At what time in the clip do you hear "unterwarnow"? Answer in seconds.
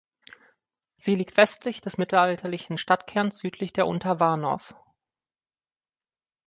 3.85-4.73